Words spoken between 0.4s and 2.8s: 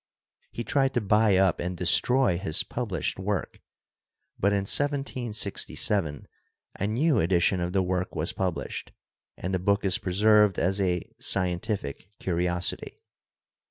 He tried to buy up and destroy his